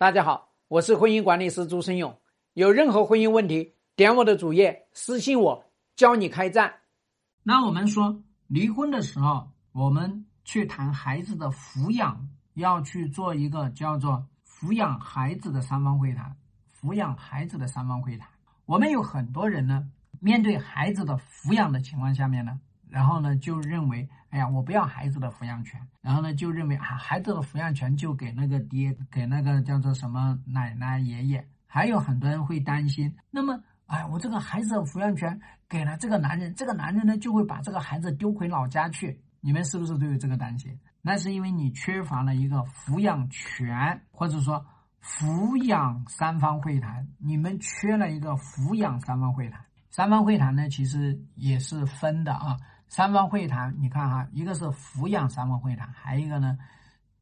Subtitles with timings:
[0.00, 2.16] 大家好，我是婚姻管理师朱生勇。
[2.52, 5.64] 有任何婚姻问题，点我的主页私信我，
[5.96, 6.72] 教你开战。
[7.42, 16.36] 那我们说离婚的时候，我们去谈孩子的抚养，要去做一个叫做抚养孩子的三方会谈。
[16.80, 18.28] 抚养孩子的三方会谈，
[18.66, 19.90] 我们有很多人呢，
[20.20, 22.60] 面对孩子的抚养的情况下面呢。
[22.90, 25.80] 然后呢，就认为，哎呀，我不要孩子的抚养权。
[26.00, 31.46] 然后呢，就认为啊，孩子的抚养权就给那个爹，给那个叫做什么奶奶、爷爷。
[31.66, 35.38] 还有很多人会担心，那么，哎，我这个孩子的抚养权
[35.68, 39.20] 给了这个男人，这个男人呢就会把这个孩子丢回老家去。
[39.40, 40.78] 你们是不是都有这个担心？
[41.02, 44.64] 那是因为你缺乏了一个抚养权，或者说
[45.02, 49.64] 抚养三方会谈，你们缺了一个抚养三方会谈。
[49.90, 52.56] 三方会谈呢，其实也是分的啊。
[52.88, 56.58] 三方会谈，你看哈，一个是抚养三方会谈，还有一个呢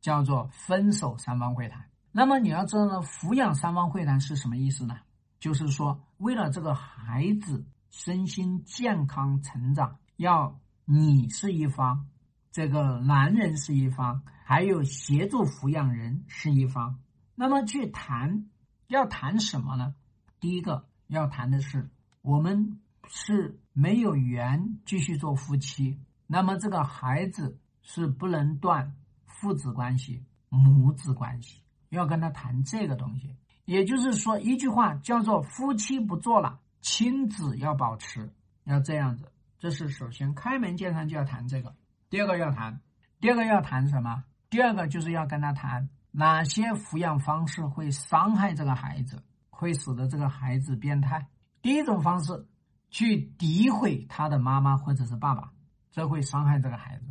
[0.00, 1.86] 叫做分手三方会谈。
[2.12, 4.98] 那么你要知道呢，抚养三方会谈是什么意思呢？
[5.40, 12.08] 就是说，为了这个孩子身心健康成长，要你是一方，
[12.52, 17.00] 这个男人是一方，还有协助抚养人是一方。
[17.34, 18.50] 那么去谈，
[18.86, 19.94] 要谈什么呢？
[20.40, 22.80] 第一个要谈的是我们。
[23.08, 28.94] 是没有缘继续做夫妻，那么这个孩子是不能断
[29.26, 33.36] 父子关系、母子关系，要跟他谈这个东西。
[33.64, 38.32] 也就是说，一句话叫做“夫妻不做了，亲子要保持”，
[38.64, 39.32] 要这样子。
[39.58, 41.74] 这是首先开门见山就要谈这个。
[42.10, 42.80] 第二个要谈，
[43.20, 44.24] 第二个要谈什么？
[44.50, 51.26] 第二个就是要跟他谈哪些抚养方式会伤害这个孩子，会使得这个孩子变态。
[51.62, 52.46] 第一种方式。
[52.94, 55.50] 去诋毁他的妈妈或者是爸爸，
[55.90, 57.06] 这会伤害这个孩子。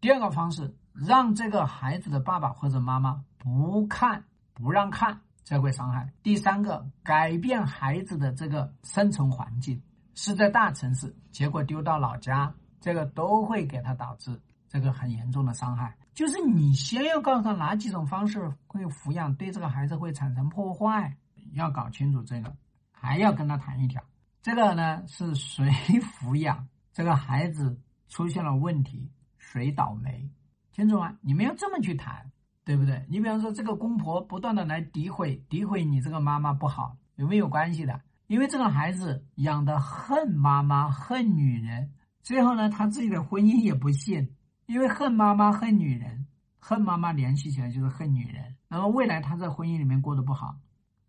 [0.00, 6.12] 第二个方式，让这个孩子的爸爸或者妈妈不看、不让看，这会伤害。
[6.24, 9.80] 第三个，改变孩子的这个生存环境，
[10.16, 15.96] 是在大城市，结果丢到老家，这个都会给他导致这个很严重的伤害。
[16.14, 21.16] 就是你先要告诉他哪几种方式会抚养，对这个孩子会产生破坏，
[21.52, 22.52] 要搞清楚这个，
[22.90, 24.02] 还要跟他谈一条。
[24.42, 25.66] 这个呢是谁
[26.00, 30.30] 抚养这个孩子出现了问题，谁倒霉？
[30.72, 31.16] 清楚吗？
[31.20, 32.30] 你们要这么去谈，
[32.64, 33.04] 对不对？
[33.08, 38.00] 你比方说，这个公婆不断的来诋毁诋毁你这个妈妈不好，有没有关系的？
[38.28, 44.34] 因为这个孩子养的恨妈妈恨女人，最后呢，他自己的婚姻也不幸，
[44.66, 46.26] 因为恨妈妈恨女人，
[46.58, 50.56] 恨妈妈联系起来就是恨女人，那么未来他在婚姻里面过得不好，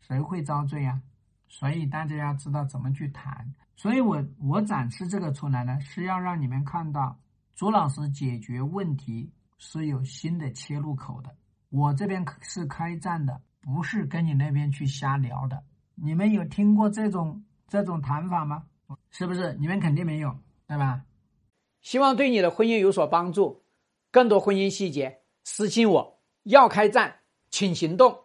[0.00, 1.02] 谁会遭罪啊？
[1.48, 7.18] 所以大家要知道怎么去谈，所以我我展示这个出来呢，是要让你们看到
[7.54, 11.34] 朱老师解决问题是有新的切入口的。
[11.70, 15.64] 我这边是开战的，不是跟你那边去瞎聊的。
[15.94, 18.64] 你们有听过这种这种谈法吗？
[19.10, 19.54] 是不是？
[19.54, 21.02] 你们肯定没有，对吧？
[21.80, 23.64] 希望对你的婚姻有所帮助。
[24.10, 26.20] 更多婚姻细节，私信我。
[26.44, 27.16] 要开战，
[27.50, 28.16] 请行动。